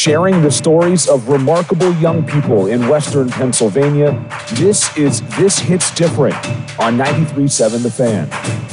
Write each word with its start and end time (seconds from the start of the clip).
Sharing 0.00 0.40
the 0.40 0.50
stories 0.50 1.06
of 1.10 1.28
remarkable 1.28 1.92
young 1.96 2.26
people 2.26 2.68
in 2.68 2.88
Western 2.88 3.28
Pennsylvania. 3.28 4.18
This 4.54 4.96
is 4.96 5.20
This 5.36 5.58
Hits 5.58 5.94
Different 5.94 6.36
on 6.78 6.96
93.7 6.96 7.82
The 7.82 7.90
Fan. 7.90 8.69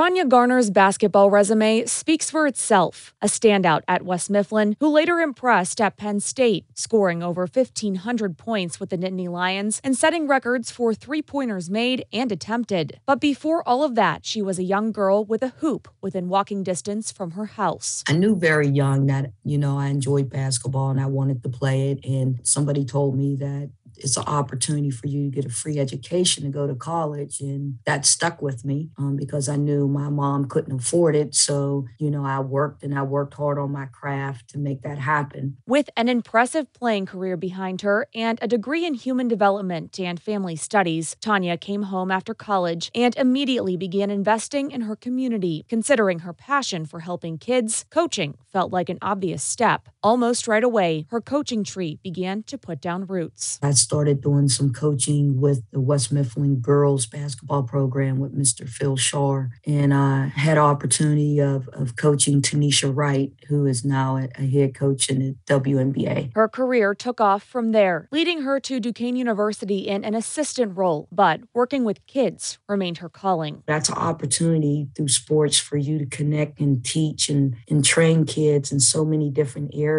Tanya 0.00 0.24
Garner's 0.24 0.70
basketball 0.70 1.28
resume 1.28 1.84
speaks 1.84 2.30
for 2.30 2.46
itself. 2.46 3.12
A 3.20 3.26
standout 3.26 3.82
at 3.86 4.02
West 4.02 4.30
Mifflin, 4.30 4.74
who 4.80 4.88
later 4.88 5.20
impressed 5.20 5.78
at 5.78 5.98
Penn 5.98 6.20
State, 6.20 6.64
scoring 6.72 7.22
over 7.22 7.42
1,500 7.42 8.38
points 8.38 8.80
with 8.80 8.88
the 8.88 8.96
Nittany 8.96 9.28
Lions 9.28 9.78
and 9.84 9.94
setting 9.94 10.26
records 10.26 10.70
for 10.70 10.94
three 10.94 11.20
pointers 11.20 11.68
made 11.68 12.06
and 12.14 12.32
attempted. 12.32 12.98
But 13.04 13.20
before 13.20 13.62
all 13.68 13.84
of 13.84 13.94
that, 13.96 14.24
she 14.24 14.40
was 14.40 14.58
a 14.58 14.62
young 14.62 14.90
girl 14.90 15.22
with 15.22 15.42
a 15.42 15.52
hoop 15.58 15.86
within 16.00 16.30
walking 16.30 16.62
distance 16.62 17.12
from 17.12 17.32
her 17.32 17.44
house. 17.44 18.02
I 18.08 18.14
knew 18.14 18.34
very 18.34 18.68
young 18.68 19.04
that, 19.08 19.32
you 19.44 19.58
know, 19.58 19.76
I 19.76 19.88
enjoyed 19.88 20.30
basketball 20.30 20.88
and 20.88 20.98
I 20.98 21.06
wanted 21.08 21.42
to 21.42 21.50
play 21.50 21.90
it. 21.90 22.02
And 22.06 22.40
somebody 22.42 22.86
told 22.86 23.18
me 23.18 23.36
that 23.36 23.68
it's 24.00 24.16
an 24.16 24.24
opportunity 24.26 24.90
for 24.90 25.06
you 25.06 25.24
to 25.24 25.30
get 25.30 25.44
a 25.44 25.50
free 25.50 25.78
education 25.78 26.44
to 26.44 26.50
go 26.50 26.66
to 26.66 26.74
college. 26.74 27.40
And 27.40 27.78
that 27.86 28.06
stuck 28.06 28.42
with 28.42 28.64
me 28.64 28.90
um, 28.98 29.16
because 29.16 29.48
I 29.48 29.56
knew 29.56 29.88
my 29.88 30.08
mom 30.08 30.48
couldn't 30.48 30.80
afford 30.80 31.14
it. 31.16 31.34
So, 31.34 31.86
you 31.98 32.10
know, 32.10 32.24
I 32.24 32.40
worked 32.40 32.82
and 32.82 32.98
I 32.98 33.02
worked 33.02 33.34
hard 33.34 33.58
on 33.58 33.72
my 33.72 33.86
craft 33.86 34.50
to 34.50 34.58
make 34.58 34.82
that 34.82 34.98
happen. 34.98 35.56
With 35.66 35.90
an 35.96 36.08
impressive 36.08 36.72
playing 36.72 37.06
career 37.06 37.36
behind 37.36 37.82
her 37.82 38.08
and 38.14 38.38
a 38.42 38.48
degree 38.48 38.84
in 38.84 38.94
human 38.94 39.28
development 39.28 39.98
and 40.00 40.20
family 40.20 40.56
studies, 40.56 41.16
Tanya 41.20 41.56
came 41.56 41.84
home 41.84 42.10
after 42.10 42.34
college 42.34 42.90
and 42.94 43.14
immediately 43.16 43.76
began 43.76 44.10
investing 44.10 44.70
in 44.70 44.82
her 44.82 44.96
community. 44.96 45.64
Considering 45.68 46.20
her 46.20 46.32
passion 46.32 46.86
for 46.86 47.00
helping 47.00 47.38
kids, 47.38 47.84
coaching 47.90 48.36
felt 48.52 48.72
like 48.72 48.88
an 48.88 48.98
obvious 49.02 49.42
step. 49.42 49.88
Almost 50.02 50.48
right 50.48 50.64
away, 50.64 51.06
her 51.10 51.20
coaching 51.20 51.62
tree 51.62 51.98
began 52.02 52.42
to 52.44 52.56
put 52.56 52.80
down 52.80 53.04
roots. 53.04 53.58
I 53.62 53.72
started 53.72 54.22
doing 54.22 54.48
some 54.48 54.72
coaching 54.72 55.38
with 55.38 55.62
the 55.72 55.80
West 55.80 56.10
Mifflin 56.10 56.56
girls 56.56 57.04
basketball 57.04 57.64
program 57.64 58.18
with 58.18 58.34
Mr. 58.34 58.66
Phil 58.66 58.96
Shar. 58.96 59.50
And 59.66 59.92
I 59.92 60.28
had 60.28 60.56
opportunity 60.56 61.38
of, 61.38 61.68
of 61.74 61.96
coaching 61.96 62.40
Tanisha 62.40 62.90
Wright, 62.94 63.34
who 63.48 63.66
is 63.66 63.84
now 63.84 64.16
a, 64.16 64.28
a 64.38 64.46
head 64.50 64.74
coach 64.74 65.10
in 65.10 65.18
the 65.18 65.36
WNBA. 65.46 66.34
Her 66.34 66.48
career 66.48 66.94
took 66.94 67.20
off 67.20 67.42
from 67.42 67.72
there, 67.72 68.08
leading 68.10 68.40
her 68.40 68.58
to 68.58 68.80
Duquesne 68.80 69.16
University 69.16 69.86
in 69.86 70.02
an 70.04 70.14
assistant 70.14 70.78
role, 70.78 71.08
but 71.12 71.40
working 71.52 71.84
with 71.84 72.06
kids 72.06 72.58
remained 72.70 72.98
her 72.98 73.10
calling. 73.10 73.64
That's 73.66 73.90
an 73.90 73.98
opportunity 73.98 74.88
through 74.96 75.08
sports 75.08 75.58
for 75.58 75.76
you 75.76 75.98
to 75.98 76.06
connect 76.06 76.58
and 76.58 76.82
teach 76.82 77.28
and, 77.28 77.54
and 77.68 77.84
train 77.84 78.24
kids 78.24 78.72
in 78.72 78.80
so 78.80 79.04
many 79.04 79.28
different 79.28 79.74
areas 79.74 79.89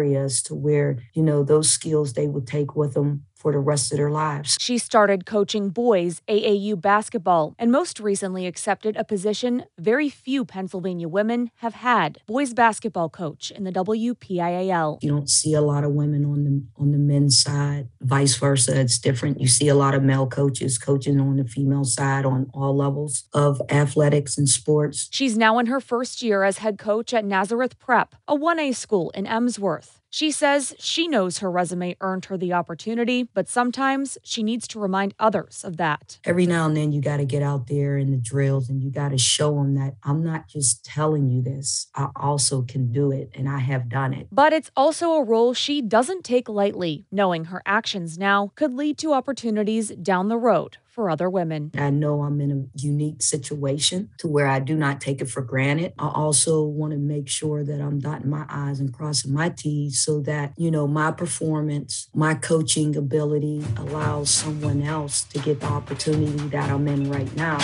to 0.42 0.54
where, 0.54 0.98
you 1.12 1.22
know, 1.22 1.42
those 1.42 1.70
skills 1.70 2.12
they 2.12 2.26
would 2.26 2.46
take 2.46 2.74
with 2.74 2.94
them 2.94 3.24
for 3.42 3.52
the 3.52 3.58
rest 3.58 3.90
of 3.92 3.98
their 3.98 4.10
lives. 4.10 4.56
She 4.60 4.78
started 4.78 5.26
coaching 5.26 5.70
boys 5.70 6.22
AAU 6.28 6.80
basketball 6.80 7.56
and 7.58 7.72
most 7.72 7.98
recently 7.98 8.46
accepted 8.46 8.96
a 8.96 9.02
position 9.02 9.64
very 9.78 10.08
few 10.08 10.44
Pennsylvania 10.44 11.08
women 11.08 11.50
have 11.56 11.74
had 11.74 12.18
boys 12.26 12.54
basketball 12.54 13.08
coach 13.08 13.50
in 13.50 13.64
the 13.64 13.72
WPIAL. 13.72 15.02
You 15.02 15.10
don't 15.10 15.28
see 15.28 15.54
a 15.54 15.60
lot 15.60 15.82
of 15.82 15.90
women 15.90 16.24
on 16.24 16.44
the 16.44 16.62
on 16.76 16.92
the 16.92 16.98
men's 16.98 17.42
side. 17.42 17.88
Vice 18.00 18.36
versa, 18.36 18.78
it's 18.78 18.98
different. 18.98 19.40
You 19.40 19.48
see 19.48 19.66
a 19.66 19.74
lot 19.74 19.94
of 19.94 20.04
male 20.04 20.28
coaches 20.28 20.78
coaching 20.78 21.20
on 21.20 21.36
the 21.36 21.44
female 21.44 21.84
side 21.84 22.24
on 22.24 22.48
all 22.54 22.76
levels 22.76 23.24
of 23.32 23.60
athletics 23.68 24.38
and 24.38 24.48
sports. 24.48 25.08
She's 25.10 25.36
now 25.36 25.58
in 25.58 25.66
her 25.66 25.80
first 25.80 26.22
year 26.22 26.44
as 26.44 26.58
head 26.58 26.78
coach 26.78 27.12
at 27.12 27.24
Nazareth 27.24 27.78
Prep, 27.80 28.14
a 28.28 28.36
1A 28.36 28.76
school 28.76 29.10
in 29.10 29.26
Emsworth. 29.26 30.01
She 30.14 30.30
says 30.30 30.74
she 30.78 31.08
knows 31.08 31.38
her 31.38 31.50
resume 31.50 31.96
earned 32.02 32.26
her 32.26 32.36
the 32.36 32.52
opportunity, 32.52 33.22
but 33.22 33.48
sometimes 33.48 34.18
she 34.22 34.42
needs 34.42 34.68
to 34.68 34.78
remind 34.78 35.14
others 35.18 35.64
of 35.64 35.78
that. 35.78 36.18
Every 36.24 36.44
now 36.44 36.66
and 36.66 36.76
then, 36.76 36.92
you 36.92 37.00
got 37.00 37.16
to 37.16 37.24
get 37.24 37.42
out 37.42 37.68
there 37.68 37.96
in 37.96 38.10
the 38.10 38.18
drills 38.18 38.68
and 38.68 38.82
you 38.82 38.90
got 38.90 39.08
to 39.08 39.16
show 39.16 39.54
them 39.54 39.74
that 39.76 39.94
I'm 40.04 40.22
not 40.22 40.48
just 40.48 40.84
telling 40.84 41.30
you 41.30 41.40
this, 41.40 41.86
I 41.94 42.08
also 42.14 42.60
can 42.60 42.92
do 42.92 43.10
it 43.10 43.30
and 43.34 43.48
I 43.48 43.60
have 43.60 43.88
done 43.88 44.12
it. 44.12 44.28
But 44.30 44.52
it's 44.52 44.70
also 44.76 45.12
a 45.12 45.24
role 45.24 45.54
she 45.54 45.80
doesn't 45.80 46.24
take 46.24 46.46
lightly, 46.46 47.06
knowing 47.10 47.46
her 47.46 47.62
actions 47.64 48.18
now 48.18 48.52
could 48.54 48.74
lead 48.74 48.98
to 48.98 49.14
opportunities 49.14 49.88
down 49.92 50.28
the 50.28 50.36
road 50.36 50.76
for 50.92 51.08
other 51.08 51.30
women. 51.30 51.70
I 51.76 51.88
know 51.88 52.22
I'm 52.22 52.40
in 52.40 52.52
a 52.52 52.78
unique 52.78 53.22
situation 53.22 54.10
to 54.18 54.28
where 54.28 54.46
I 54.46 54.60
do 54.60 54.76
not 54.76 55.00
take 55.00 55.22
it 55.22 55.30
for 55.30 55.40
granted. 55.40 55.94
I 55.98 56.08
also 56.08 56.62
want 56.62 56.92
to 56.92 56.98
make 56.98 57.28
sure 57.28 57.64
that 57.64 57.80
I'm 57.80 57.98
dotting 57.98 58.28
my 58.28 58.44
I's 58.48 58.78
and 58.78 58.92
crossing 58.92 59.32
my 59.32 59.48
T's 59.48 60.00
so 60.00 60.20
that, 60.20 60.52
you 60.58 60.70
know, 60.70 60.86
my 60.86 61.10
performance, 61.10 62.08
my 62.14 62.34
coaching 62.34 62.94
ability 62.94 63.64
allows 63.78 64.28
someone 64.28 64.82
else 64.82 65.22
to 65.24 65.38
get 65.38 65.60
the 65.60 65.66
opportunity 65.66 66.48
that 66.48 66.70
I'm 66.70 66.86
in 66.86 67.10
right 67.10 67.34
now. 67.34 67.56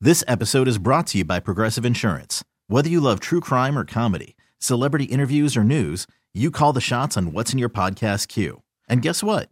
This 0.00 0.24
episode 0.26 0.68
is 0.68 0.78
brought 0.78 1.06
to 1.08 1.18
you 1.18 1.24
by 1.24 1.40
Progressive 1.40 1.84
Insurance. 1.84 2.42
Whether 2.68 2.88
you 2.88 3.02
love 3.02 3.20
true 3.20 3.40
crime 3.40 3.78
or 3.78 3.84
comedy, 3.84 4.34
celebrity 4.58 5.04
interviews 5.04 5.58
or 5.58 5.62
news, 5.62 6.06
you 6.32 6.50
call 6.50 6.72
the 6.72 6.80
shots 6.80 7.18
on 7.18 7.34
what's 7.34 7.52
in 7.52 7.58
your 7.58 7.68
podcast 7.68 8.28
queue. 8.28 8.62
And 8.88 9.02
guess 9.02 9.22
what? 9.22 9.51